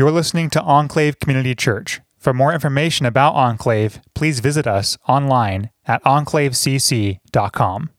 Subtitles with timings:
[0.00, 2.00] You're listening to Enclave Community Church.
[2.16, 7.90] For more information about Enclave, please visit us online at enclavecc.com.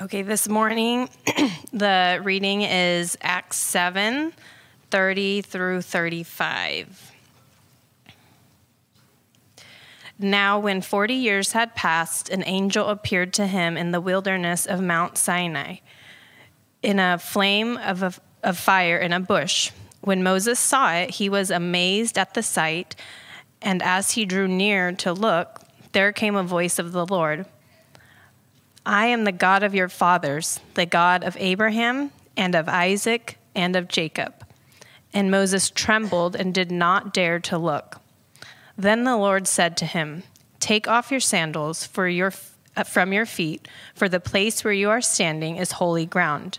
[0.00, 1.10] Okay, this morning
[1.74, 4.32] the reading is Acts 7
[4.90, 7.12] 30 through 35.
[10.18, 14.80] Now, when 40 years had passed, an angel appeared to him in the wilderness of
[14.80, 15.76] Mount Sinai
[16.82, 19.72] in a flame of, a, of fire in a bush.
[20.00, 22.96] When Moses saw it, he was amazed at the sight,
[23.60, 25.60] and as he drew near to look,
[25.92, 27.46] there came a voice of the Lord
[28.86, 33.76] I am the God of your fathers, the God of Abraham and of Isaac and
[33.76, 34.46] of Jacob.
[35.12, 38.00] And Moses trembled and did not dare to look.
[38.78, 40.22] Then the Lord said to him,
[40.60, 42.32] Take off your sandals for your,
[42.76, 46.58] uh, from your feet, for the place where you are standing is holy ground.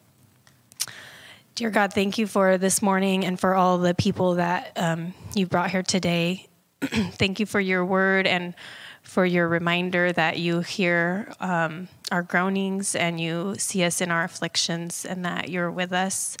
[1.53, 5.45] Dear God, thank you for this morning and for all the people that um, you
[5.45, 6.47] brought here today.
[6.81, 8.55] thank you for your word and
[9.03, 14.23] for your reminder that you hear um, our groanings and you see us in our
[14.23, 16.37] afflictions and that you're with us.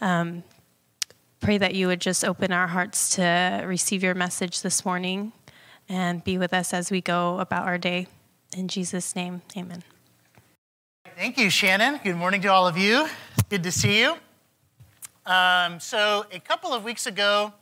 [0.00, 0.42] Um,
[1.38, 5.32] pray that you would just open our hearts to receive your message this morning
[5.88, 8.08] and be with us as we go about our day.
[8.56, 9.84] In Jesus' name, amen.
[11.16, 12.00] Thank you, Shannon.
[12.02, 13.06] Good morning to all of you.
[13.50, 14.16] Good to see you.
[15.26, 17.52] Um, so, a couple of weeks ago,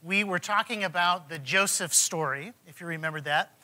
[0.00, 3.58] we were talking about the Joseph story, if you remember that.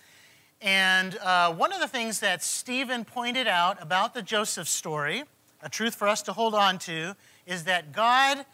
[0.60, 5.22] And uh, one of the things that Stephen pointed out about the Joseph story,
[5.62, 7.14] a truth for us to hold on to,
[7.46, 8.44] is that God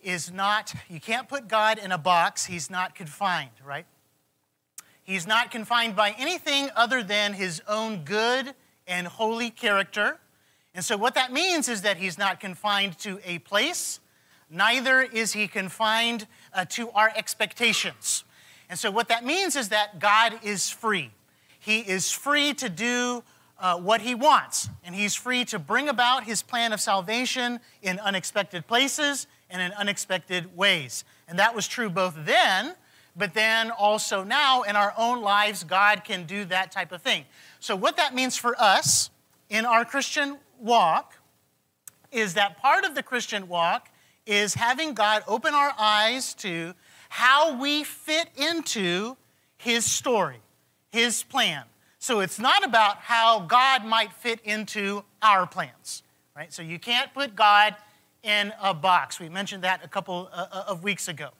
[0.00, 3.86] is not, you can't put God in a box, he's not confined, right?
[5.02, 8.54] He's not confined by anything other than his own good
[8.86, 10.20] and holy character.
[10.74, 14.00] And so, what that means is that he's not confined to a place,
[14.50, 18.24] neither is he confined uh, to our expectations.
[18.68, 21.10] And so, what that means is that God is free.
[21.58, 23.22] He is free to do
[23.58, 27.98] uh, what he wants, and he's free to bring about his plan of salvation in
[27.98, 31.04] unexpected places and in unexpected ways.
[31.26, 32.74] And that was true both then,
[33.16, 37.24] but then also now in our own lives, God can do that type of thing.
[37.58, 39.10] So, what that means for us
[39.50, 41.14] in our Christian walk
[42.10, 43.90] is that part of the Christian walk
[44.26, 46.74] is having God open our eyes to
[47.08, 49.16] how we fit into
[49.56, 50.40] His story,
[50.90, 51.64] His plan.
[51.98, 56.02] So it's not about how God might fit into our plans,
[56.36, 56.52] right?
[56.52, 57.74] So you can't put God
[58.22, 59.18] in a box.
[59.18, 61.30] We mentioned that a couple uh, uh, of weeks ago.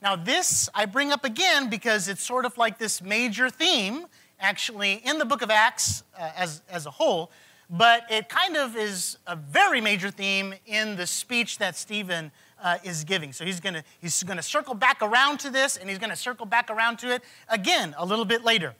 [0.00, 4.06] Now, this I bring up again because it's sort of like this major theme,
[4.40, 7.30] actually, in the book of Acts uh, as, as a whole,
[7.70, 12.30] but it kind of is a very major theme in the speech that Stephen
[12.62, 13.32] uh, is giving.
[13.32, 16.46] So he's gonna, he's gonna circle back around to this, and he's going to circle
[16.46, 18.74] back around to it again a little bit later.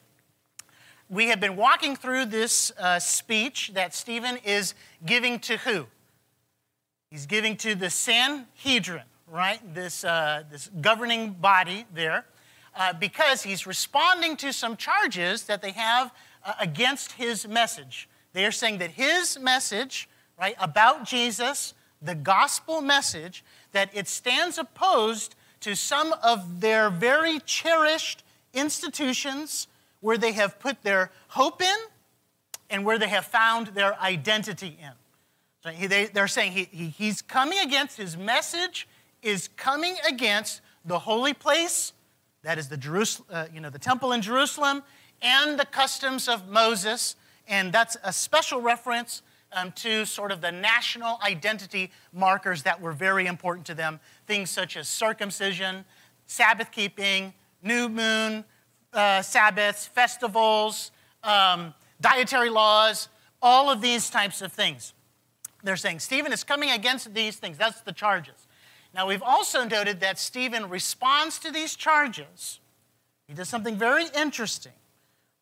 [1.11, 4.75] We have been walking through this uh, speech that Stephen is
[5.07, 5.87] giving to who?
[7.11, 9.75] He's giving to the Sanhedrin, right?
[9.75, 12.27] This, uh, this governing body there,
[12.77, 16.13] uh, because he's responding to some charges that they have
[16.45, 18.09] uh, against his message.
[18.33, 20.09] They are saying that his message,
[20.39, 27.41] right, about Jesus, the gospel message, that it stands opposed to some of their very
[27.41, 28.23] cherished
[28.55, 29.67] institutions
[30.01, 31.77] where they have put their hope in
[32.71, 34.93] and where they have found their identity in.
[35.63, 38.87] So they, they're saying he, he, he's coming against, his message
[39.23, 41.93] is coming against the holy place,
[42.43, 44.83] that is the, Jerus- uh, you know, the temple in Jerusalem,
[45.21, 47.17] and the customs of Moses.
[47.49, 49.23] And that's a special reference
[49.53, 54.01] um, to sort of the national identity markers that were very important to them.
[54.27, 55.85] Things such as circumcision,
[56.27, 58.45] Sabbath keeping, new moon,
[58.93, 60.91] uh, Sabbaths, festivals,
[61.25, 63.09] um, dietary laws,
[63.41, 64.93] all of these types of things.
[65.63, 67.59] They're saying Stephen is coming against these things.
[67.59, 68.47] That's the charges.
[68.95, 72.61] Now, we've also noted that Stephen responds to these charges.
[73.27, 74.73] He does something very interesting,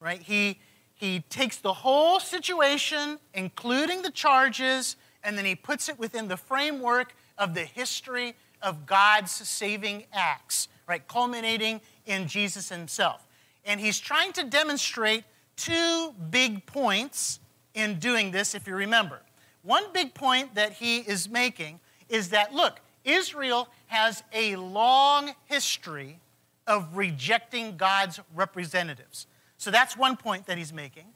[0.01, 0.21] right?
[0.21, 0.59] He,
[0.97, 6.39] he takes the whole situation, including the charges, and then he puts it within the
[6.39, 11.07] framework of the history of God's saving acts, right?
[11.07, 13.27] Culminating in Jesus himself.
[13.67, 15.25] And he's trying to demonstrate
[15.57, 17.41] two big points
[17.75, 19.21] in doing this, if you remember.
[19.63, 26.21] One big point that he is making is that, look, Israel has a long history
[26.67, 29.27] of rejecting God's representatives.
[29.67, 31.07] So that's one point that he's making.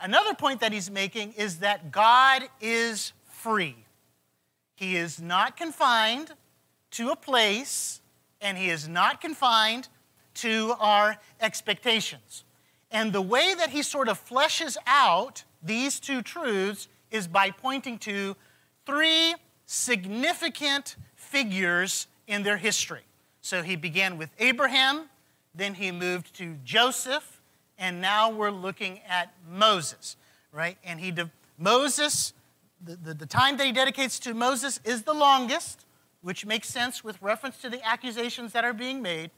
[0.00, 3.76] Another point that he's making is that God is free.
[4.74, 6.32] He is not confined
[6.90, 8.00] to a place,
[8.40, 9.86] and he is not confined
[10.34, 12.42] to our expectations.
[12.90, 17.98] And the way that he sort of fleshes out these two truths is by pointing
[17.98, 18.34] to
[18.84, 23.04] three significant figures in their history.
[23.42, 25.08] So he began with Abraham,
[25.54, 27.38] then he moved to Joseph,
[27.78, 30.16] and now we're looking at Moses,
[30.52, 30.76] right?
[30.84, 32.32] And he de- Moses,
[32.84, 35.84] the, the, the time that he dedicates to Moses is the longest,
[36.20, 39.30] which makes sense with reference to the accusations that are being made.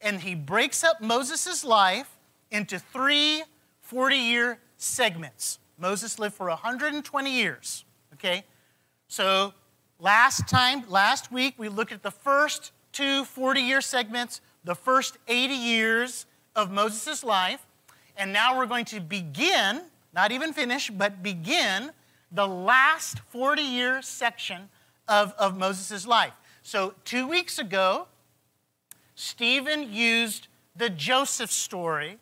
[0.00, 2.10] And he breaks up Moses' life
[2.50, 3.42] into three
[3.80, 5.58] 40 year segments.
[5.78, 7.84] Moses lived for 120 years,
[8.14, 8.44] okay?
[9.08, 9.52] So
[9.98, 15.18] last time, last week, we looked at the first two 40 year segments, the first
[15.28, 16.26] 80 years
[16.56, 17.66] of Moses' life.
[18.16, 19.82] And now we're going to begin,
[20.12, 21.90] not even finish, but begin
[22.30, 24.68] the last 40 year section
[25.08, 26.32] of, of Moses' life.
[26.62, 28.06] So, two weeks ago,
[29.14, 32.18] Stephen used the Joseph story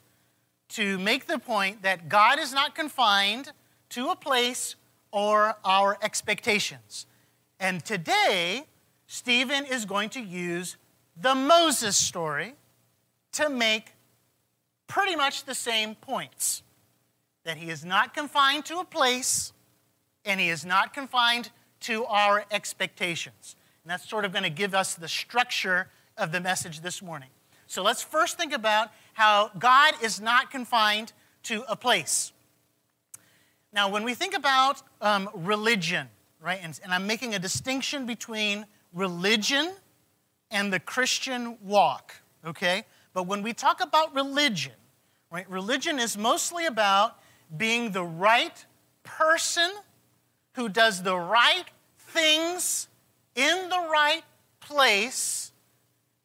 [0.70, 3.52] to make the point that God is not confined
[3.90, 4.74] to a place
[5.10, 7.06] or our expectations.
[7.60, 8.64] And today,
[9.06, 10.76] Stephen is going to use
[11.20, 12.54] the Moses story
[13.32, 13.91] to make
[14.86, 16.62] pretty much the same points
[17.44, 19.52] that he is not confined to a place
[20.24, 21.50] and he is not confined
[21.80, 23.56] to our expectations.
[23.82, 27.28] And that's sort of going to give us the structure of the message this morning.
[27.66, 31.12] So let's first think about how God is not confined
[31.44, 32.32] to a place.
[33.72, 36.08] Now, when we think about um, religion,
[36.40, 39.72] right, and, and I'm making a distinction between religion
[40.50, 42.14] and the Christian walk,
[42.44, 42.84] okay?
[43.14, 44.72] But when we talk about religion,
[45.30, 47.18] right, religion is mostly about
[47.56, 48.64] being the right
[49.02, 49.70] person
[50.54, 51.64] who does the right
[51.98, 52.88] things
[53.34, 54.22] in the right
[54.60, 55.52] place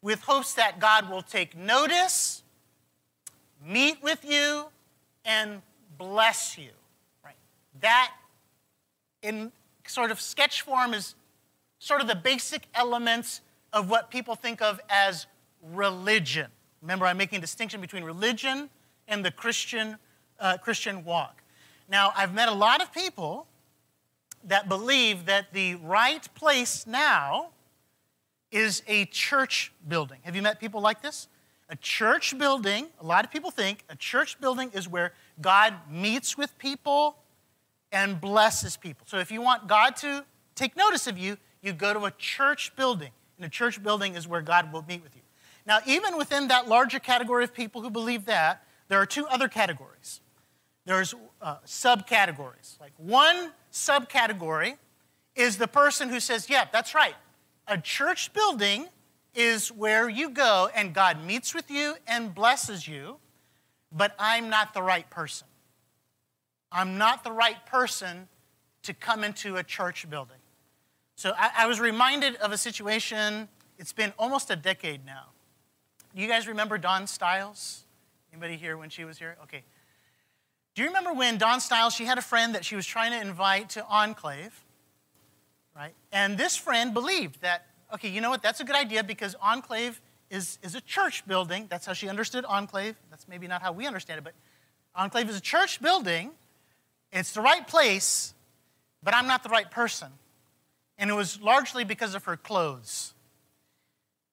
[0.00, 2.42] with hopes that God will take notice,
[3.64, 4.66] meet with you,
[5.24, 5.60] and
[5.98, 6.70] bless you.
[7.24, 7.34] Right?
[7.80, 8.12] That,
[9.22, 9.52] in
[9.86, 11.14] sort of sketch form, is
[11.78, 13.40] sort of the basic elements
[13.72, 15.26] of what people think of as
[15.62, 16.46] religion.
[16.82, 18.70] Remember, I'm making a distinction between religion
[19.06, 19.96] and the Christian,
[20.38, 21.42] uh, Christian walk.
[21.88, 23.46] Now, I've met a lot of people
[24.44, 27.48] that believe that the right place now
[28.50, 30.20] is a church building.
[30.22, 31.28] Have you met people like this?
[31.68, 36.38] A church building, a lot of people think a church building is where God meets
[36.38, 37.18] with people
[37.92, 39.06] and blesses people.
[39.08, 42.74] So if you want God to take notice of you, you go to a church
[42.76, 43.10] building.
[43.36, 45.22] And a church building is where God will meet with you.
[45.68, 49.48] Now, even within that larger category of people who believe that, there are two other
[49.48, 50.22] categories.
[50.86, 52.80] There's uh, subcategories.
[52.80, 54.78] Like one subcategory
[55.36, 57.14] is the person who says, Yeah, that's right.
[57.66, 58.86] A church building
[59.34, 63.18] is where you go and God meets with you and blesses you,
[63.92, 65.46] but I'm not the right person.
[66.72, 68.26] I'm not the right person
[68.84, 70.38] to come into a church building.
[71.16, 75.26] So I, I was reminded of a situation, it's been almost a decade now.
[76.14, 77.84] Do you guys remember Dawn Stiles?
[78.32, 79.36] Anybody here when she was here?
[79.44, 79.62] Okay.
[80.74, 83.20] Do you remember when Dawn Stiles, she had a friend that she was trying to
[83.20, 84.54] invite to Enclave,
[85.74, 85.92] right?
[86.12, 90.00] And this friend believed that, okay, you know what, that's a good idea because Enclave
[90.30, 91.66] is, is a church building.
[91.68, 92.96] That's how she understood Enclave.
[93.10, 94.34] That's maybe not how we understand it, but
[94.94, 96.30] Enclave is a church building.
[97.12, 98.34] It's the right place,
[99.02, 100.08] but I'm not the right person.
[100.98, 103.14] And it was largely because of her clothes.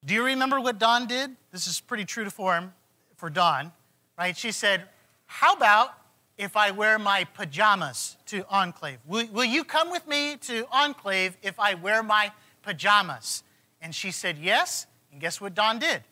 [0.04, 1.30] Do you remember what Dawn did?
[1.50, 2.72] This is pretty true to form
[3.16, 3.72] for Dawn,
[4.18, 4.36] right?
[4.36, 4.84] She said,
[5.26, 5.94] How about
[6.38, 8.98] if I wear my pajamas to Enclave?
[9.06, 13.42] Will, will you come with me to Enclave if I wear my pajamas?
[13.80, 14.86] And she said yes.
[15.12, 16.02] And guess what Dawn did?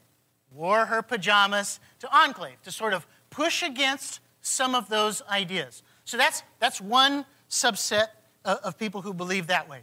[0.52, 5.82] Wore her pajamas to Enclave to sort of push against some of those ideas.
[6.04, 8.06] So that's, that's one subset
[8.44, 9.80] of, of people who believe that way.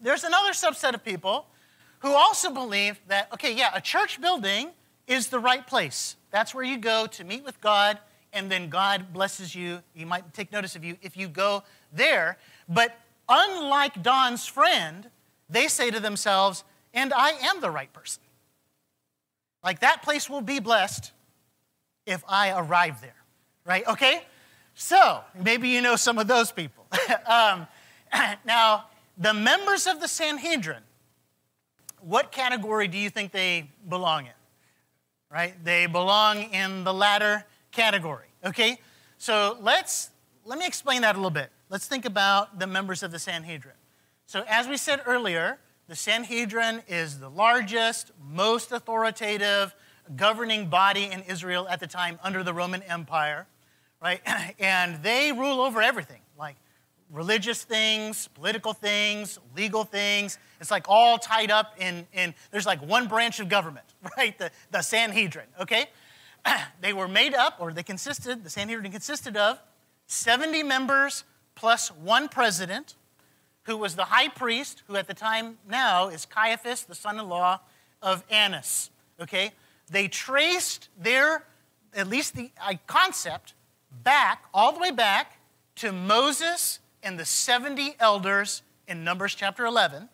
[0.00, 1.46] There's another subset of people
[2.02, 4.70] who also believe that, okay, yeah, a church building
[5.06, 6.16] is the right place.
[6.30, 7.98] That's where you go to meet with God
[8.32, 9.82] and then God blesses you.
[9.94, 12.38] He might take notice of you if you go there.
[12.68, 15.10] But unlike Dawn's friend,
[15.48, 18.22] they say to themselves, and I am the right person.
[19.62, 21.12] Like that place will be blessed
[22.06, 23.14] if I arrive there,
[23.64, 23.86] right?
[23.86, 24.24] Okay?
[24.74, 26.86] So maybe you know some of those people.
[27.26, 27.66] um,
[28.44, 28.86] now,
[29.18, 30.82] the members of the Sanhedrin,
[32.02, 34.32] what category do you think they belong in?
[35.30, 35.54] Right?
[35.64, 38.26] They belong in the latter category.
[38.44, 38.78] Okay?
[39.18, 40.10] So let's
[40.44, 41.50] let me explain that a little bit.
[41.68, 43.76] Let's think about the members of the Sanhedrin.
[44.26, 49.74] So as we said earlier, the Sanhedrin is the largest, most authoritative
[50.16, 53.46] governing body in Israel at the time under the Roman Empire,
[54.02, 54.20] right?
[54.58, 56.21] And they rule over everything,
[57.12, 60.38] religious things, political things, legal things.
[60.60, 64.36] It's like all tied up in, in there's like one branch of government, right?
[64.38, 65.86] The, the Sanhedrin, okay?
[66.80, 69.60] they were made up, or they consisted, the Sanhedrin consisted of
[70.06, 72.96] 70 members plus one president,
[73.64, 77.28] who was the high priest, who at the time now is Caiaphas, the son in
[77.28, 77.60] law
[78.00, 78.90] of Annas.
[79.20, 79.52] Okay?
[79.90, 81.44] They traced their,
[81.94, 82.50] at least the
[82.86, 83.54] concept,
[84.02, 85.38] back, all the way back
[85.76, 90.08] to Moses and the 70 elders in Numbers chapter 11.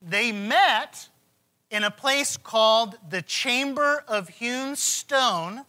[0.00, 1.08] They met
[1.70, 5.64] in a place called the Chamber of Hewn Stone,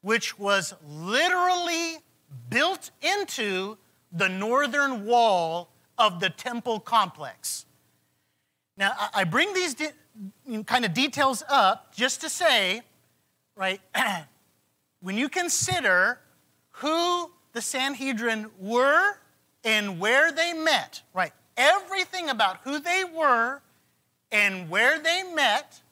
[0.00, 1.98] which was literally
[2.48, 3.76] built into
[4.12, 7.66] the northern wall of the temple complex.
[8.76, 9.92] Now, I bring these de-
[10.48, 12.82] mm, kind of details up just to say,
[13.56, 13.80] right,
[15.00, 16.20] when you consider
[16.70, 19.18] who the Sanhedrin were
[19.64, 23.60] and where they met, right, everything about who they were
[24.30, 25.82] and where they met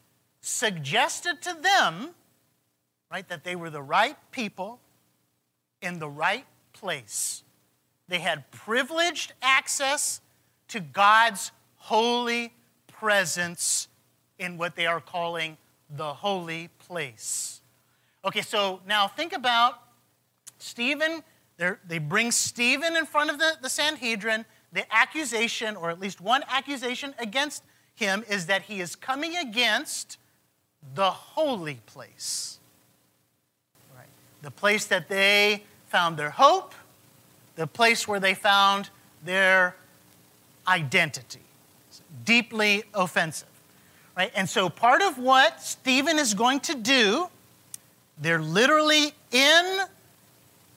[0.40, 2.10] suggested to them,
[3.10, 4.80] right, that they were the right people
[5.82, 7.42] in the right place.
[8.08, 10.20] They had privileged access
[10.68, 12.52] to God's holy
[12.86, 13.88] presence
[14.38, 15.56] in what they are calling
[15.90, 17.60] the holy place.
[18.24, 19.82] Okay, so now think about
[20.58, 21.22] Stephen.
[21.58, 24.44] They bring Stephen in front of the, the Sanhedrin.
[24.72, 27.62] The accusation, or at least one accusation against
[27.94, 30.18] him is that he is coming against
[30.94, 32.58] the holy place.
[33.96, 34.06] Right.
[34.42, 36.74] The place that they found their hope,
[37.54, 38.90] the place where they found
[39.24, 39.76] their
[40.68, 41.40] identity.
[41.88, 43.48] It's deeply offensive.
[44.16, 44.32] Right?
[44.34, 47.28] And so part of what Stephen is going to do,
[48.18, 49.80] they're literally in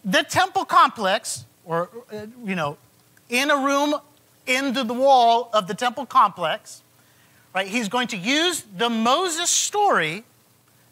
[0.03, 2.77] the temple complex, or, uh, you know,
[3.29, 3.96] in a room
[4.48, 6.82] into the wall of the temple complex
[7.53, 7.68] right?
[7.68, 10.24] He's going to use the Moses story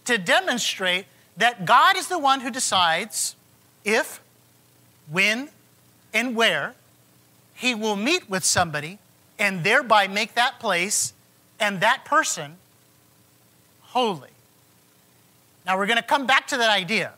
[0.06, 1.06] to demonstrate
[1.38, 3.36] that God is the one who decides
[3.84, 4.22] if,
[5.12, 5.50] when,
[6.14, 6.74] and where
[7.54, 9.00] he will meet with somebody
[9.38, 11.14] and thereby make that place
[11.60, 12.58] and that person
[13.82, 14.30] holy.
[15.66, 17.14] Now we're going to come back to that idea.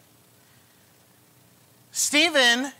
[2.00, 2.72] Stephen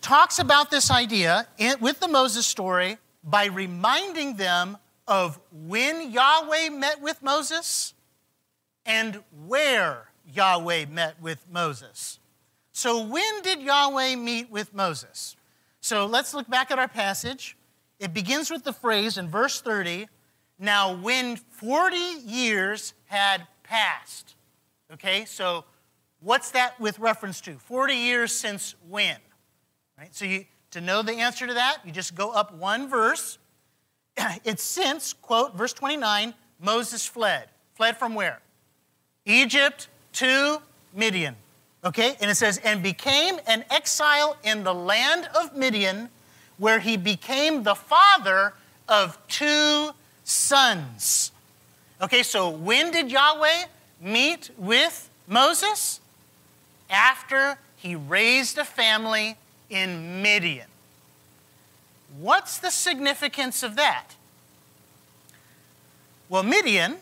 [0.00, 4.76] talks about this idea in, with the Moses story by reminding them
[5.06, 7.94] of when Yahweh met with Moses
[8.84, 12.18] and where Yahweh met with Moses.
[12.72, 15.36] So, when did Yahweh meet with Moses?
[15.80, 17.56] So, let's look back at our passage.
[18.00, 20.08] It begins with the phrase in verse 30
[20.58, 24.34] Now, when 40 years had passed.
[24.92, 25.64] Okay, so
[26.20, 27.54] what's that with reference to?
[27.54, 29.16] 40 years since when?
[29.98, 30.14] Right?
[30.14, 33.38] So, you, to know the answer to that, you just go up one verse
[34.44, 37.48] it's since, quote, verse 29, Moses fled.
[37.74, 38.40] Fled from where?
[39.24, 40.58] Egypt to
[40.94, 41.36] Midian.
[41.84, 42.16] Okay?
[42.20, 46.08] And it says, and became an exile in the land of Midian,
[46.58, 48.52] where he became the father
[48.88, 49.90] of two
[50.24, 51.32] sons.
[52.02, 53.64] Okay, so when did Yahweh
[54.00, 56.00] meet with Moses?
[56.90, 59.36] After he raised a family
[59.70, 60.66] in Midian.
[62.18, 64.16] What's the significance of that?
[66.28, 66.96] Well, Midian,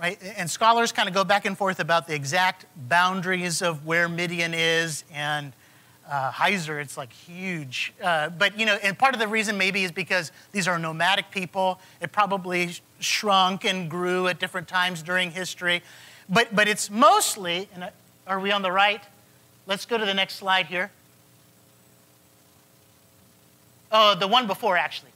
[0.00, 4.08] right, and scholars kind of go back and forth about the exact boundaries of where
[4.08, 5.52] Midian is, and
[6.10, 7.92] uh, Heiser, it's like huge.
[8.02, 11.30] Uh, but, you know, and part of the reason maybe is because these are nomadic
[11.30, 11.78] people.
[12.00, 15.82] It probably shrunk and grew at different times during history.
[16.28, 17.90] But, but it's mostly, and uh,
[18.26, 19.02] are we on the right?
[19.68, 20.90] Let's go to the next slide here.
[23.92, 25.12] Oh, the one before, actually.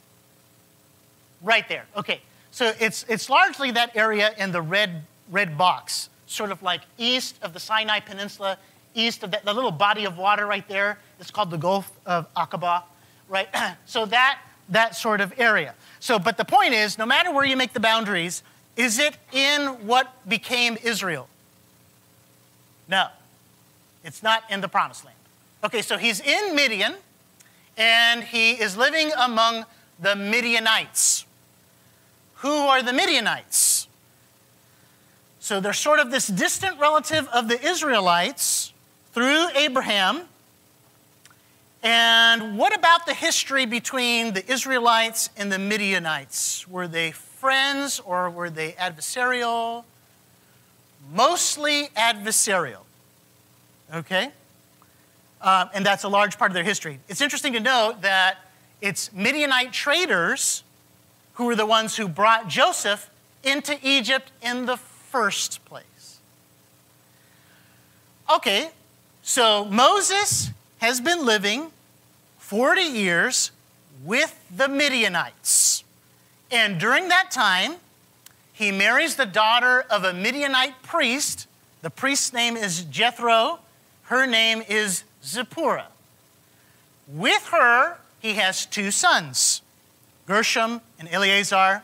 [1.43, 1.87] Right there.
[1.97, 2.21] Okay.
[2.53, 7.37] So it's, it's largely that area in the red, red box, sort of like east
[7.43, 8.59] of the Sinai Peninsula,
[8.95, 10.99] east of that, the little body of water right there.
[11.19, 12.83] It's called the Gulf of Aqaba,
[13.29, 13.49] right?
[13.87, 15.75] so that, that sort of area.
[15.99, 18.43] So, but the point is, no matter where you make the boundaries,
[18.77, 21.29] Is it in what became Israel?
[22.89, 23.09] No,
[24.05, 25.17] it's not in the promised land.
[25.65, 26.95] Okay, so he's in Midian
[27.77, 29.65] and he is living among
[30.01, 31.25] the Midianites.
[32.37, 33.87] Who are the Midianites?
[35.39, 38.73] So they're sort of this distant relative of the Israelites
[39.13, 40.23] through Abraham.
[41.83, 46.67] And what about the history between the Israelites and the Midianites?
[46.69, 49.85] Were they friends or were they adversarial?
[51.13, 52.83] Mostly adversarial.
[53.93, 54.31] Okay?
[55.41, 57.01] Um, and that's a large part of their history.
[57.09, 58.39] It's interesting to note that
[58.81, 60.63] it's Midianite traders
[61.35, 63.11] who were the ones who brought Joseph
[63.43, 66.19] into Egypt in the first place.
[68.33, 68.71] Okay,
[69.23, 71.71] so Moses has been living
[72.39, 73.51] 40 years
[74.05, 75.85] with the Midianites.
[76.51, 77.77] And during that time,
[78.53, 81.47] he marries the daughter of a Midianite priest.
[81.83, 83.61] The priest's name is Jethro.
[84.13, 85.87] Her name is Zipporah.
[87.09, 89.63] With her, he has two sons,
[90.27, 91.83] Gershom and Eleazar,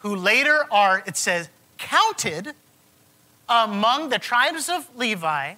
[0.00, 1.48] who later are, it says,
[1.78, 2.52] counted
[3.48, 5.54] among the tribes of Levi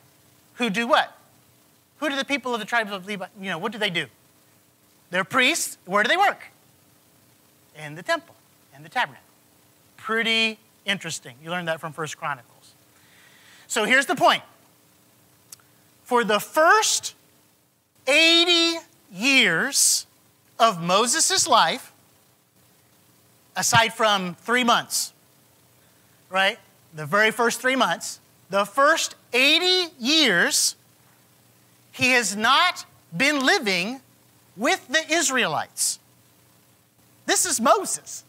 [0.53, 1.19] who do what?
[1.99, 4.07] Who do the people of the tribes of Levi, you know, what do they do?
[5.11, 5.79] They're priests.
[5.85, 6.45] Where do they work?
[7.85, 8.37] In the temple,
[8.77, 9.27] in the tabernacle.
[9.97, 11.35] Pretty interesting.
[11.43, 12.75] You learned that from First Chronicles.
[13.67, 14.45] So here's the point.
[16.05, 17.15] For the first
[18.07, 18.79] 80
[19.13, 20.07] years
[20.59, 21.93] of Moses' life,
[23.57, 25.13] aside from three months,
[26.29, 26.59] right?
[26.95, 28.21] The very first three months,
[28.51, 30.77] the first 80 years,
[31.93, 32.85] he has not
[33.17, 34.01] been living
[34.57, 35.99] with the Israelites.
[37.27, 38.25] This is Moses.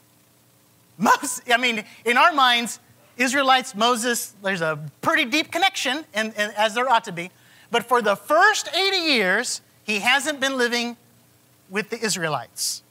[0.98, 2.80] Moses, I mean, in our minds,
[3.18, 7.32] Israelites, Moses, there's a pretty deep connection, and, and, as there ought to be.
[7.72, 10.98] But for the first 80 years, he hasn't been living
[11.70, 12.84] with the Israelites.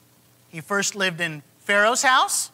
[0.49, 2.51] He first lived in Pharaoh's house,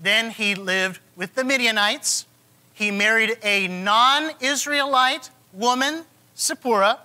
[0.00, 2.26] then he lived with the Midianites.
[2.74, 6.04] He married a non Israelite woman,
[6.36, 6.98] Zipporah,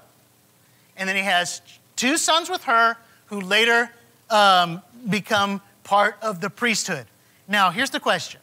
[0.97, 1.61] and then he has
[1.95, 3.89] two sons with her who later
[4.29, 7.05] um, become part of the priesthood.
[7.47, 8.41] Now, here's the question,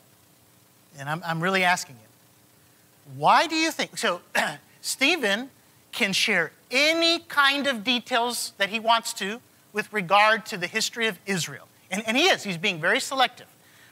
[0.99, 3.17] and I'm, I'm really asking it.
[3.17, 3.99] Why do you think?
[3.99, 4.21] So,
[4.81, 5.51] Stephen
[5.92, 9.40] can share any kind of details that he wants to
[9.72, 11.68] with regard to the history of Israel.
[11.90, 13.46] And, and he is, he's being very selective,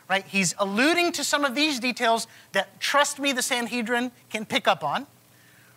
[0.09, 0.25] right?
[0.27, 4.85] He's alluding to some of these details that, trust me, the Sanhedrin can pick up
[4.85, 5.07] on,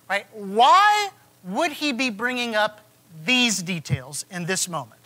[0.09, 0.25] right?
[0.33, 1.09] Why
[1.43, 2.81] would he be bringing up
[3.25, 4.99] these details in this moment?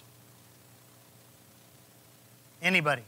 [2.62, 3.04] Anybody?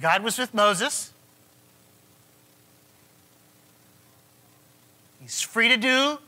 [0.00, 1.13] God was with Moses.
[5.24, 6.18] He's free to do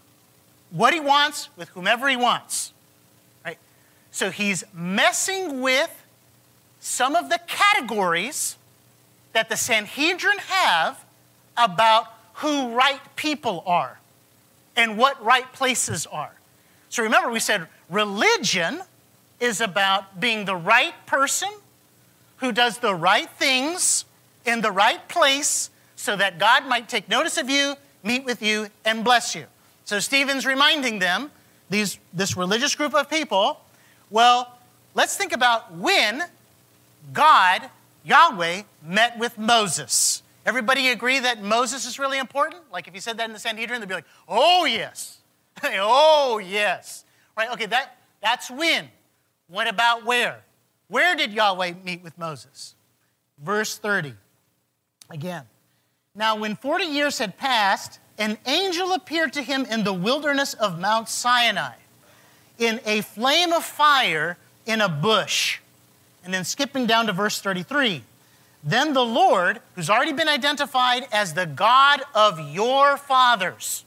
[0.70, 2.72] what he wants with whomever he wants.
[3.44, 3.58] Right?
[4.10, 5.90] So he's messing with
[6.80, 8.56] some of the categories
[9.34, 11.04] that the Sanhedrin have
[11.58, 12.06] about
[12.36, 13.98] who right people are
[14.76, 16.32] and what right places are.
[16.88, 18.80] So remember, we said religion
[19.40, 21.50] is about being the right person
[22.38, 24.06] who does the right things
[24.46, 27.74] in the right place so that God might take notice of you
[28.06, 29.46] meet with you, and bless you.
[29.84, 31.30] So Stephen's reminding them,
[31.68, 33.60] these, this religious group of people,
[34.10, 34.58] well,
[34.94, 36.22] let's think about when
[37.12, 37.70] God,
[38.04, 40.22] Yahweh, met with Moses.
[40.44, 42.62] Everybody agree that Moses is really important?
[42.72, 45.18] Like if you said that in the Sanhedrin, they'd be like, oh, yes.
[45.64, 47.04] oh, yes.
[47.36, 47.50] Right?
[47.52, 48.88] Okay, that, that's when.
[49.48, 50.40] What about where?
[50.88, 52.74] Where did Yahweh meet with Moses?
[53.42, 54.14] Verse 30.
[55.10, 55.44] Again.
[56.16, 60.80] Now, when 40 years had passed, an angel appeared to him in the wilderness of
[60.80, 61.74] Mount Sinai
[62.58, 65.58] in a flame of fire in a bush.
[66.24, 68.02] And then skipping down to verse 33.
[68.64, 73.84] Then the Lord, who's already been identified as the God of your fathers.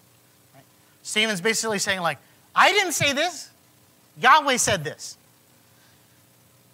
[0.54, 0.64] Right?
[1.02, 2.20] Stephen's basically saying, like,
[2.56, 3.50] I didn't say this,
[4.22, 5.18] Yahweh said this.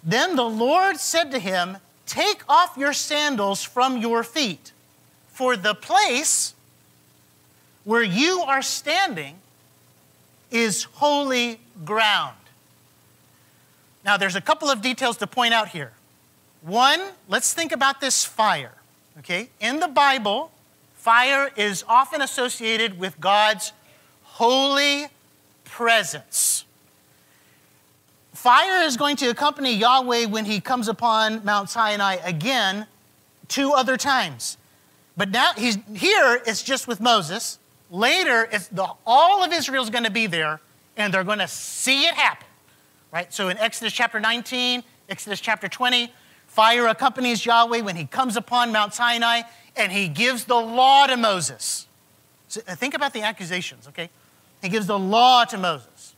[0.04, 4.72] Then the Lord said to him, Take off your sandals from your feet
[5.36, 6.54] for the place
[7.84, 9.36] where you are standing
[10.50, 12.38] is holy ground.
[14.02, 15.92] Now, there's a couple of details to point out here.
[16.62, 18.72] One, let's think about this fire.
[19.18, 19.50] Okay?
[19.60, 20.52] In the Bible,
[20.94, 23.74] fire is often associated with God's
[24.22, 25.08] holy
[25.64, 26.64] presence.
[28.32, 32.86] fire is going to accompany Yahweh when he comes upon Mount Sinai again
[33.48, 34.56] two other times.
[35.16, 37.58] But now he's here it's just with Moses.
[37.90, 40.60] Later it's the, all of Israel's going to be there
[40.96, 42.46] and they're going to see it happen.
[43.12, 43.32] Right?
[43.32, 46.12] So in Exodus chapter 19, Exodus chapter 20,
[46.46, 49.42] fire accompanies Yahweh when he comes upon Mount Sinai
[49.76, 51.86] and he gives the law to Moses.
[52.48, 54.10] So uh, think about the accusations, okay?
[54.62, 56.14] He gives the law to Moses,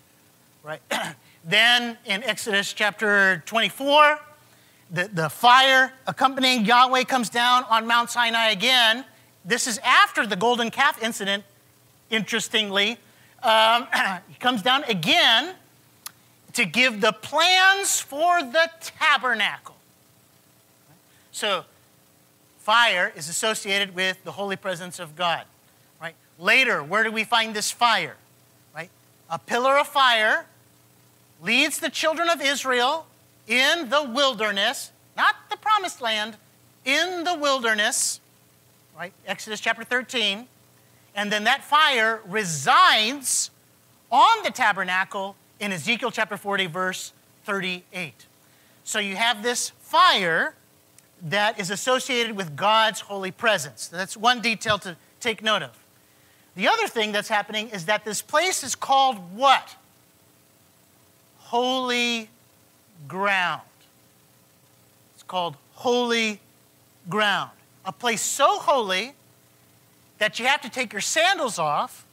[0.63, 0.81] right?
[1.45, 4.21] then in Exodus chapter 24,
[4.91, 9.05] the, the fire accompanying Yahweh comes down on Mount Sinai again.
[9.45, 11.45] This is after the golden calf incident,
[12.11, 12.99] interestingly.
[13.43, 13.87] Um,
[14.29, 15.55] he comes down again
[16.55, 19.77] to give the plans for the tabernacle.
[21.33, 21.65] So,
[22.59, 25.45] fire is associated with the holy presence of God.
[26.01, 26.15] Right?
[26.39, 28.17] Later, where do we find this fire?
[28.75, 28.91] Right?
[29.31, 30.47] A pillar of fire
[31.43, 33.07] leads the children of Israel
[33.49, 36.37] in the wilderness, not the promised land,
[36.85, 38.21] in the wilderness,
[38.97, 39.13] right?
[39.27, 40.47] Exodus chapter 13.
[41.15, 43.51] And then that fire resides
[44.13, 47.13] on the tabernacle in Ezekiel chapter 40, verse
[47.45, 48.27] 38.
[48.85, 50.55] So you have this fire
[51.23, 53.89] that is associated with God's holy presence.
[53.89, 55.71] That's one detail to take note of.
[56.55, 59.77] The other thing that's happening is that this place is called what?
[61.39, 62.29] Holy
[63.07, 63.63] ground.
[65.15, 66.41] It's called holy
[67.09, 67.51] ground.
[67.85, 69.15] A place so holy
[70.19, 72.05] that you have to take your sandals off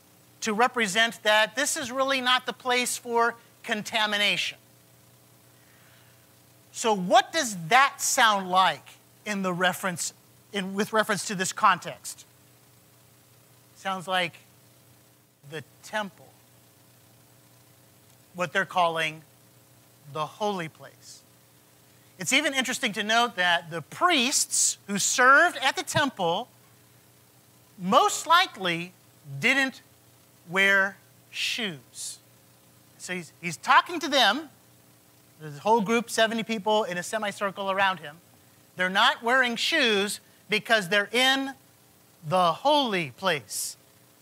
[0.42, 4.58] to represent that this is really not the place for contamination.
[6.72, 8.86] So, what does that sound like
[9.26, 10.14] in the reference,
[10.54, 12.26] in, with reference to this context?
[13.78, 14.34] Sounds like
[15.50, 16.28] the temple,
[18.34, 19.22] what they're calling
[20.16, 21.22] the holy place.
[22.18, 26.48] It's even interesting to note that the priests who served at the temple
[27.78, 28.94] most likely
[29.42, 29.82] didn't
[30.50, 30.96] wear
[31.30, 32.20] shoes.
[32.98, 34.50] So he's, he's talking to them.
[35.42, 38.16] There's a whole group, 70 people in a semicircle around him.
[38.78, 41.54] They're not wearing shoes because they're in
[42.26, 43.76] the holy place.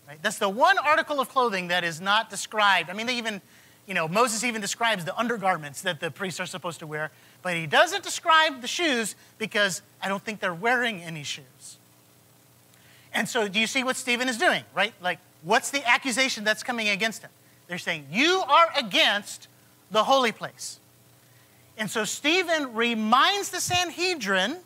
[0.08, 0.18] Right?
[0.20, 2.90] That's the one article of clothing that is not described.
[2.90, 3.40] I mean, they even,
[3.86, 7.10] you know, Moses even describes the undergarments that the priests are supposed to wear,
[7.42, 11.78] but he doesn't describe the shoes because I don't think they're wearing any shoes.
[13.12, 14.92] And so, do you see what Stephen is doing, right?
[15.00, 17.30] Like, what's the accusation that's coming against him?
[17.68, 19.48] They're saying, You are against
[19.90, 20.80] the holy place.
[21.76, 24.56] And so, Stephen reminds the Sanhedrin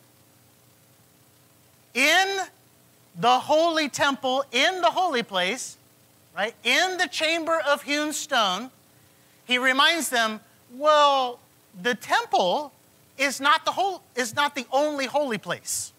[1.95, 2.39] in
[3.19, 5.77] the holy temple, in the holy place,
[6.37, 8.71] right, in the chamber of hewn stone,
[9.49, 10.41] he reminds them,
[10.77, 11.41] Well,
[11.83, 12.73] the temple
[13.17, 15.93] is not the, whole, is not the only holy place.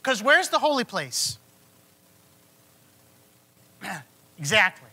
[0.00, 1.38] Because where's the holy place?
[4.38, 4.88] exactly.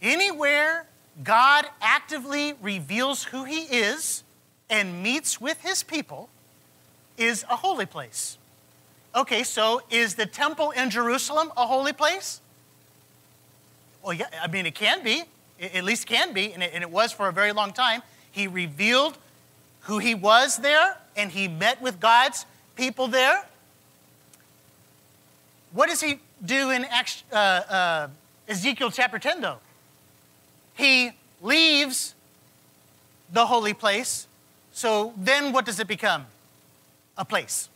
[0.00, 0.86] Anywhere
[1.22, 4.22] God actively reveals who He is
[4.70, 6.28] and meets with His people
[7.18, 8.38] is a holy place.
[9.14, 12.40] Okay, so is the temple in Jerusalem a holy place?
[14.02, 15.24] Well, yeah, I mean, it can be.
[15.60, 18.02] At least can be, and it, and it was for a very long time.
[18.30, 19.16] He revealed
[19.82, 22.44] who He was there, and He met with God's
[22.76, 23.44] people there.
[25.72, 26.86] What does he do in
[27.32, 28.08] uh, uh,
[28.48, 29.58] Ezekiel chapter 10, though?
[30.74, 31.10] He
[31.42, 32.14] leaves
[33.32, 34.26] the holy place.
[34.72, 36.26] So then what does it become?
[37.18, 37.68] A place.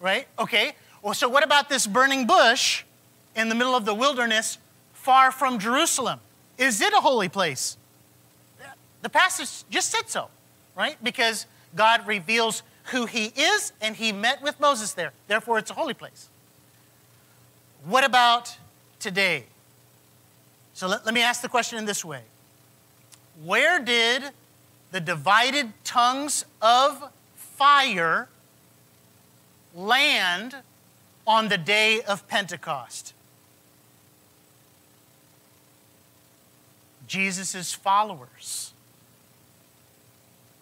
[0.00, 0.26] Right?
[0.38, 0.72] Okay.
[1.02, 2.84] Well, so what about this burning bush
[3.36, 4.58] in the middle of the wilderness
[5.02, 6.20] far from Jerusalem?
[6.56, 7.76] Is it a holy place?
[9.02, 10.28] The passage just said so,
[10.76, 10.96] right?
[11.02, 15.12] Because God reveals who he is, and he met with Moses there.
[15.26, 16.28] Therefore, it's a holy place.
[17.84, 18.56] What about
[19.00, 19.44] today?
[20.74, 22.22] So let, let me ask the question in this way
[23.44, 24.22] Where did
[24.92, 28.28] the divided tongues of fire
[29.74, 30.56] land
[31.26, 33.14] on the day of Pentecost?
[37.12, 38.72] Jesus' followers.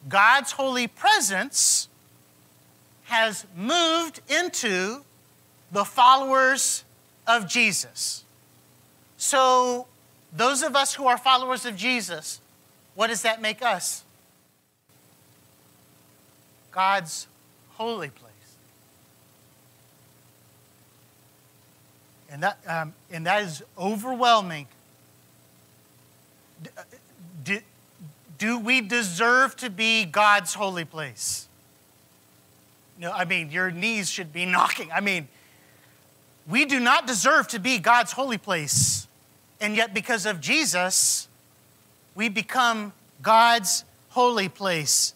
[0.08, 1.88] God's holy presence
[3.04, 5.02] has moved into
[5.70, 6.82] the followers
[7.24, 8.24] of Jesus.
[9.16, 9.86] So,
[10.32, 12.40] those of us who are followers of Jesus,
[12.96, 14.02] what does that make us?
[16.72, 17.28] God's
[17.74, 18.32] holy place.
[22.28, 24.66] And that, um, and that is overwhelming
[27.44, 27.60] do,
[28.38, 31.48] do we deserve to be God's holy place?
[32.98, 34.90] No, I mean, your knees should be knocking.
[34.92, 35.28] I mean,
[36.46, 39.06] we do not deserve to be God's holy place.
[39.60, 41.28] And yet, because of Jesus,
[42.14, 42.92] we become
[43.22, 45.14] God's holy place.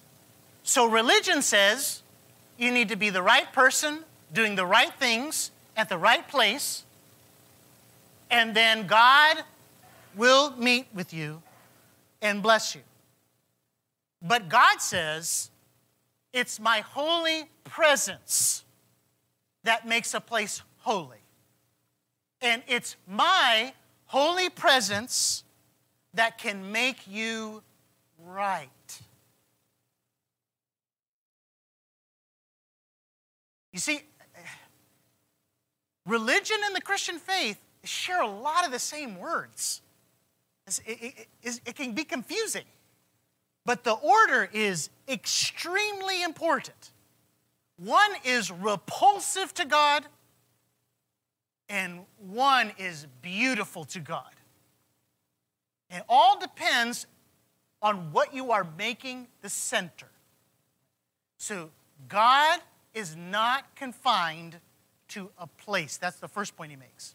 [0.62, 2.02] So, religion says
[2.59, 6.85] you need to be the right person, doing the right things at the right place,
[8.30, 9.44] and then God
[10.16, 11.42] will meet with you
[12.22, 12.83] and bless you.
[14.22, 15.50] But God says,
[16.33, 18.64] it's my holy presence
[19.62, 21.18] that makes a place holy.
[22.40, 23.72] And it's my
[24.07, 25.44] holy presence
[26.14, 27.62] that can make you
[28.24, 28.68] right.
[33.72, 34.03] You see,
[36.07, 39.83] religion and the Christian faith share a lot of the same words.
[40.66, 42.64] It, it, it, can be confusing,
[43.66, 46.92] but the order is extremely important.
[47.77, 50.07] One is repulsive to God,
[51.68, 54.31] and one is beautiful to God.
[55.90, 57.07] It all depends
[57.83, 60.09] on what you are making the center.
[61.37, 61.70] So,
[62.09, 62.61] God
[62.94, 64.57] is not confined
[65.09, 65.98] to a place.
[65.98, 67.14] That's the first point he makes.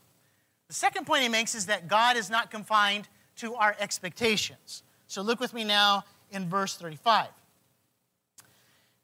[0.68, 3.08] The second point he makes is that God is not confined
[3.40, 4.84] to our expectations.
[5.08, 7.28] So, look with me now in verse 35.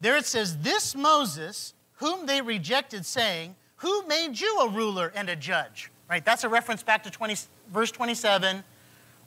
[0.01, 5.29] There it says, This Moses, whom they rejected, saying, Who made you a ruler and
[5.29, 5.91] a judge?
[6.09, 6.23] Right?
[6.23, 7.35] That's a reference back to 20,
[7.73, 8.63] verse 27,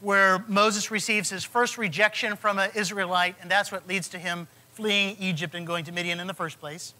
[0.00, 4.46] where Moses receives his first rejection from an Israelite, and that's what leads to him
[4.74, 6.94] fleeing Egypt and going to Midian in the first place.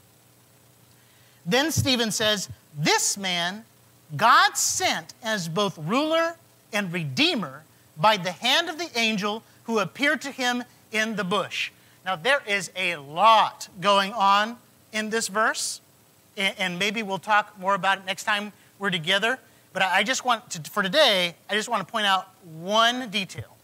[1.46, 3.64] Then Stephen says, This man
[4.16, 6.36] God sent as both ruler
[6.72, 7.62] and redeemer
[7.98, 11.70] by the hand of the angel who appeared to him in the bush.
[12.04, 14.56] Now, there is a lot going on
[14.92, 15.80] in this verse,
[16.36, 19.38] and maybe we'll talk more about it next time we're together.
[19.72, 22.28] But I just want to, for today, I just want to point out
[22.60, 23.56] one detail.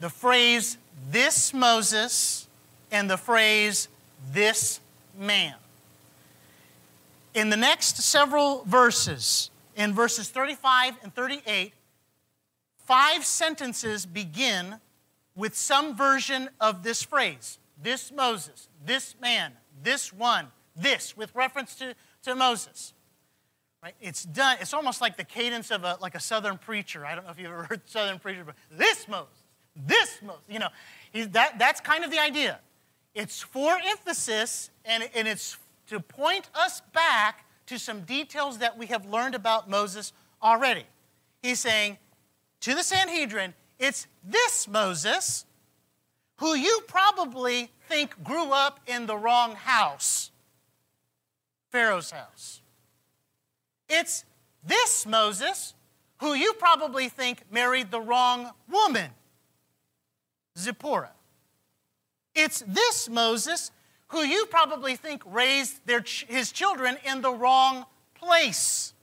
[0.00, 0.78] The phrase,
[1.10, 2.48] this Moses,
[2.90, 3.88] and the phrase,
[4.32, 4.80] this
[5.18, 5.54] man.
[7.34, 11.72] In the next several verses, in verses 35 and 38,
[12.84, 14.80] five sentences begin
[15.34, 21.74] with some version of this phrase this Moses, this man, this one, this, with reference
[21.76, 22.94] to, to Moses.
[23.82, 23.94] Right?
[24.00, 27.04] It's done, it's almost like the cadence of a, like a southern preacher.
[27.04, 29.42] I don't know if you've ever heard southern preacher, but this Moses,
[29.74, 30.42] this Moses.
[30.48, 30.68] You know,
[31.30, 32.60] that, that's kind of the idea.
[33.14, 38.86] It's for emphasis and, and it's to point us back to some details that we
[38.86, 40.84] have learned about Moses already.
[41.42, 41.98] He's saying
[42.62, 45.44] to the Sanhedrin, it's this Moses
[46.36, 50.30] who you probably think grew up in the wrong house,
[51.70, 52.62] Pharaoh's house.
[53.88, 54.24] It's
[54.64, 55.74] this Moses
[56.18, 59.10] who you probably think married the wrong woman,
[60.56, 61.12] Zipporah.
[62.34, 63.72] It's this Moses
[64.08, 68.94] who you probably think raised their, his children in the wrong place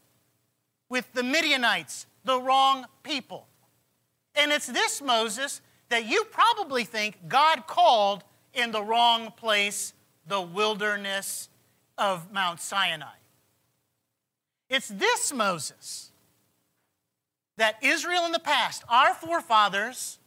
[0.87, 3.48] with the Midianites, the wrong people.
[4.39, 8.23] And it's this Moses that you probably think God called
[8.53, 9.93] in the wrong place,
[10.27, 11.49] the wilderness
[11.97, 13.07] of Mount Sinai.
[14.69, 16.11] It's this Moses
[17.57, 20.17] that Israel in the past, our forefathers,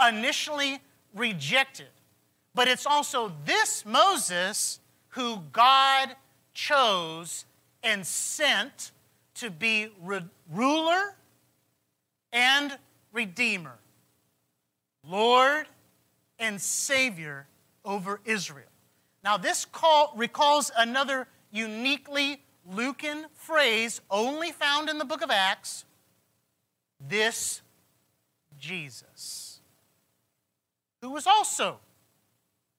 [0.00, 0.80] initially
[1.14, 1.88] rejected
[2.54, 4.80] but it's also this Moses
[5.10, 6.16] who God
[6.52, 7.44] chose
[7.82, 8.92] and sent
[9.34, 9.88] to be
[10.52, 11.16] ruler
[12.32, 12.76] and
[13.12, 13.78] redeemer,
[15.08, 15.66] Lord
[16.38, 17.46] and Savior
[17.84, 18.66] over Israel.
[19.22, 25.84] Now, this call recalls another uniquely Lucan phrase only found in the book of Acts
[27.00, 27.62] this
[28.58, 29.60] Jesus,
[31.00, 31.78] who was also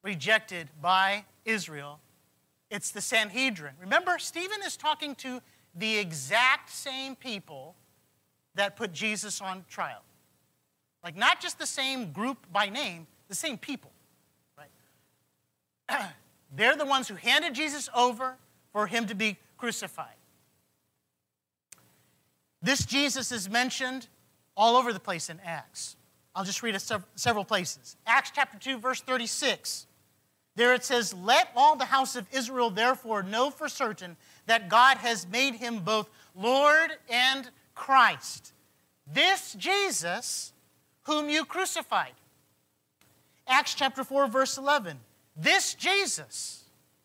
[0.03, 1.99] rejected by Israel.
[2.69, 3.73] It's the Sanhedrin.
[3.79, 5.41] Remember, Stephen is talking to
[5.75, 7.75] the exact same people
[8.55, 10.03] that put Jesus on trial.
[11.03, 13.91] Like, not just the same group by name, the same people.
[14.57, 16.11] Right?
[16.55, 18.37] They're the ones who handed Jesus over
[18.71, 20.15] for him to be crucified.
[22.61, 24.07] This Jesus is mentioned
[24.55, 25.95] all over the place in Acts.
[26.35, 27.97] I'll just read it several places.
[28.05, 29.87] Acts chapter 2, verse 36.
[30.55, 34.97] There it says, Let all the house of Israel therefore know for certain that God
[34.97, 38.53] has made him both Lord and Christ.
[39.11, 40.53] This Jesus,
[41.03, 42.13] whom you crucified.
[43.47, 44.97] Acts chapter 4, verse 11.
[45.35, 46.63] This Jesus,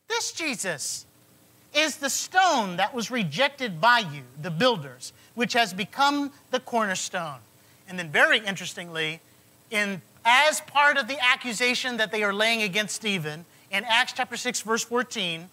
[0.09, 1.07] this Jesus
[1.75, 7.39] is the stone that was rejected by you, the builders, which has become the cornerstone.
[7.89, 9.21] And then, very interestingly,
[9.71, 14.37] in, as part of the accusation that they are laying against Stephen, in Acts chapter
[14.37, 15.49] 6, verse 14,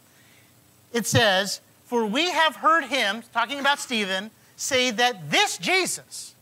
[0.93, 6.36] it says, For we have heard him, talking about Stephen, say that this Jesus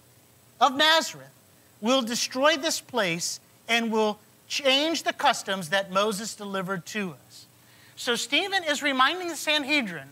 [0.60, 1.31] of Nazareth
[1.82, 7.46] will destroy this place and will change the customs that Moses delivered to us.
[7.96, 10.10] So Stephen is reminding the Sanhedrin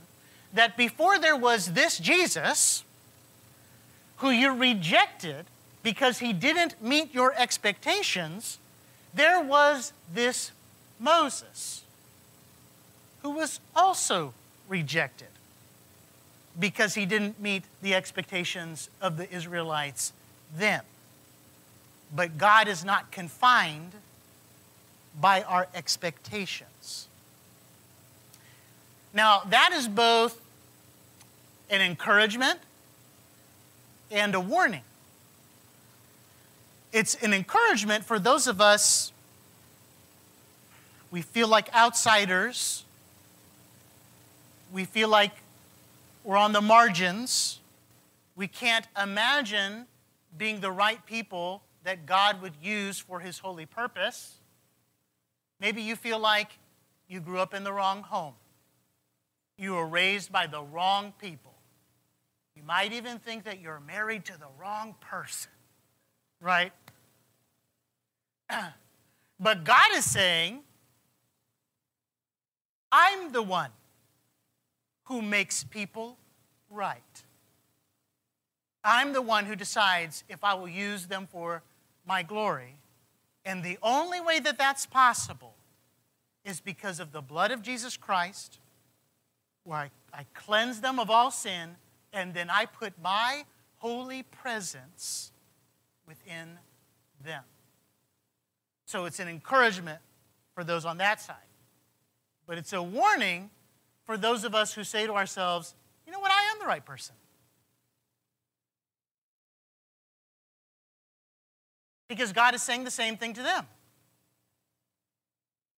[0.54, 2.84] that before there was this Jesus,
[4.18, 5.46] who you rejected
[5.84, 8.58] because he didn't meet your expectations,
[9.14, 10.52] there was this
[11.00, 11.84] Moses,
[13.22, 14.34] who was also
[14.68, 15.28] rejected
[16.60, 20.14] because he didn't meet the expectations of the Israelites
[20.56, 20.82] then.
[22.16, 23.94] But God is not confined
[25.20, 27.08] by our expectations.
[29.14, 30.40] Now, that is both
[31.70, 32.60] an encouragement
[34.12, 34.82] and a warning.
[36.92, 39.12] It's an encouragement for those of us
[41.12, 42.86] we feel like outsiders.
[44.72, 45.32] We feel like
[46.24, 47.60] we're on the margins.
[48.36, 49.86] We can't imagine
[50.38, 54.40] being the right people that God would use for his holy purpose.
[55.60, 56.52] Maybe you feel like
[57.08, 58.34] you grew up in the wrong home.
[59.58, 61.54] You were raised by the wrong people.
[62.56, 65.52] You might even think that you're married to the wrong person,
[66.42, 66.72] right?
[69.40, 70.62] but God is saying,
[72.92, 73.70] I'm the one
[75.06, 76.18] who makes people
[76.70, 77.24] right.
[78.84, 81.64] I'm the one who decides if I will use them for
[82.10, 82.76] my glory.
[83.46, 85.54] And the only way that that's possible
[86.44, 88.60] is because of the blood of Jesus Christ,
[89.64, 91.76] where I, I cleanse them of all sin,
[92.12, 93.44] and then I put my
[93.78, 95.32] holy presence
[96.08, 96.58] within
[97.24, 97.44] them.
[98.86, 100.00] So it's an encouragement
[100.56, 101.36] for those on that side.
[102.48, 103.52] But it's a warning
[104.06, 105.76] for those of us who say to ourselves,
[106.08, 107.14] you know what, I am the right person.
[112.10, 113.66] Because God is saying the same thing to them.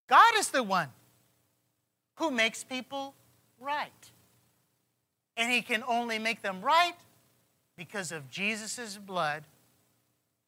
[0.07, 0.89] God is the one
[2.15, 3.13] who makes people
[3.59, 3.91] right.
[5.37, 6.95] And He can only make them right
[7.77, 9.43] because of Jesus' blood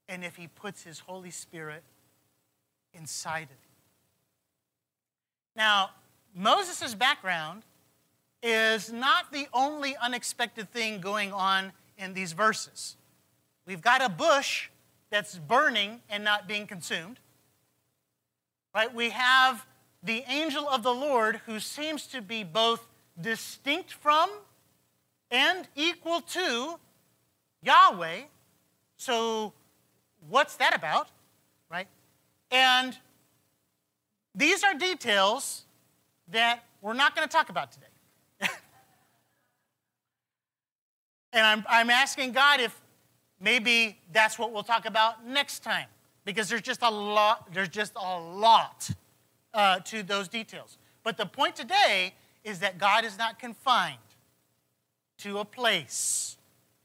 [0.09, 1.83] and if He puts His Holy Spirit
[2.93, 3.73] inside of you.
[5.55, 5.91] Now,
[6.35, 7.63] Moses' background
[8.41, 12.97] is not the only unexpected thing going on in these verses.
[13.65, 14.69] We've got a bush
[15.13, 17.19] that's burning and not being consumed.
[18.73, 18.91] Right?
[18.91, 19.63] We have
[20.01, 22.87] the angel of the Lord who seems to be both
[23.21, 24.31] distinct from
[25.29, 26.79] and equal to
[27.61, 28.21] Yahweh.
[28.97, 29.53] So,
[30.27, 31.09] what's that about?
[31.69, 31.87] Right?
[32.49, 32.97] And
[34.33, 35.65] these are details
[36.29, 37.85] that we're not going to talk about today.
[41.33, 42.82] and I'm, I'm asking God if
[43.43, 45.87] maybe that's what we'll talk about next time
[46.25, 48.89] because there's just a lot there's just a lot
[49.53, 50.77] uh, to those details.
[51.03, 53.97] But the point today is that god is not confined
[55.19, 56.37] to a place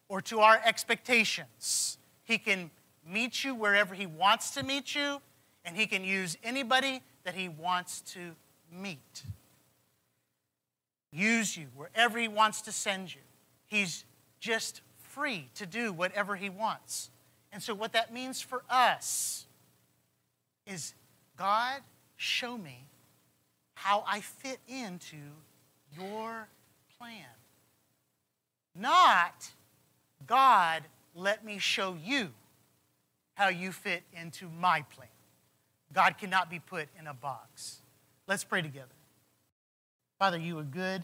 [0.08, 1.98] or to our expectations.
[2.24, 2.70] He can
[3.06, 5.20] meet you wherever he wants to meet you
[5.64, 8.34] and he can use anybody that he wants to
[8.72, 9.22] meet.
[11.10, 13.20] Use you wherever he wants to send you.
[13.66, 14.04] He's
[14.40, 14.82] just
[15.18, 17.11] free to do whatever he wants.
[17.52, 19.46] And so, what that means for us
[20.66, 20.94] is
[21.37, 21.81] God,
[22.16, 22.85] show me
[23.74, 25.16] how I fit into
[25.96, 26.48] your
[26.98, 27.24] plan.
[28.74, 29.50] Not,
[30.26, 32.28] God, let me show you
[33.34, 35.09] how you fit into my plan.
[35.92, 37.78] God cannot be put in a box.
[38.26, 38.86] Let's pray together.
[40.18, 41.03] Father, you are good.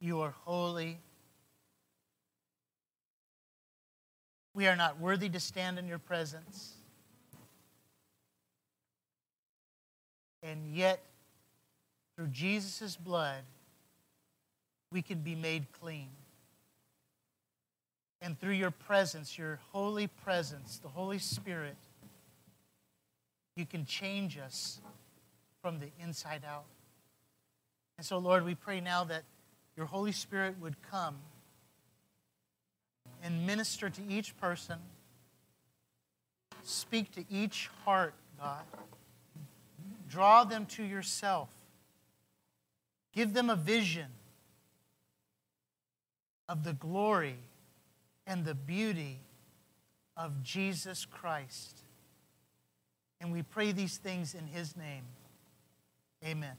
[0.00, 0.98] You are holy.
[4.54, 6.74] We are not worthy to stand in your presence.
[10.42, 11.02] And yet,
[12.16, 13.42] through Jesus' blood,
[14.90, 16.08] we can be made clean.
[18.22, 21.76] And through your presence, your holy presence, the Holy Spirit,
[23.56, 24.80] you can change us
[25.62, 26.64] from the inside out.
[27.98, 29.24] And so, Lord, we pray now that
[29.80, 31.16] your Holy Spirit would come
[33.22, 34.78] and minister to each person.
[36.64, 38.60] Speak to each heart, God.
[40.06, 41.48] Draw them to yourself.
[43.14, 44.08] Give them a vision
[46.46, 47.38] of the glory
[48.26, 49.20] and the beauty
[50.14, 51.80] of Jesus Christ.
[53.18, 55.04] And we pray these things in his name.
[56.22, 56.56] Amen.